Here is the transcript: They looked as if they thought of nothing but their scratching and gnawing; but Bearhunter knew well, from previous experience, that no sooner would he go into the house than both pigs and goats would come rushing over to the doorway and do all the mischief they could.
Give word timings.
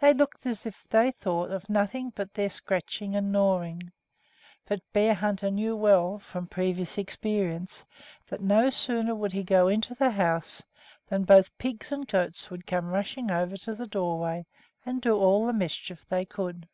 They 0.00 0.12
looked 0.12 0.44
as 0.44 0.66
if 0.66 0.86
they 0.90 1.10
thought 1.10 1.50
of 1.50 1.70
nothing 1.70 2.12
but 2.14 2.34
their 2.34 2.50
scratching 2.50 3.16
and 3.16 3.32
gnawing; 3.32 3.90
but 4.66 4.82
Bearhunter 4.92 5.50
knew 5.50 5.74
well, 5.74 6.18
from 6.18 6.46
previous 6.46 6.98
experience, 6.98 7.86
that 8.28 8.42
no 8.42 8.68
sooner 8.68 9.14
would 9.14 9.32
he 9.32 9.42
go 9.42 9.68
into 9.68 9.94
the 9.94 10.10
house 10.10 10.62
than 11.06 11.24
both 11.24 11.56
pigs 11.56 11.90
and 11.90 12.06
goats 12.06 12.50
would 12.50 12.66
come 12.66 12.88
rushing 12.90 13.30
over 13.30 13.56
to 13.56 13.74
the 13.74 13.86
doorway 13.86 14.44
and 14.84 15.00
do 15.00 15.16
all 15.16 15.46
the 15.46 15.54
mischief 15.54 16.04
they 16.06 16.26
could. 16.26 16.68